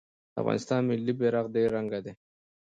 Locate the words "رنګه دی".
1.75-2.13